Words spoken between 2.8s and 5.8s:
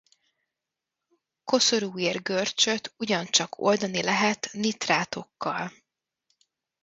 ugyancsak oldani lehet nitrátokkal.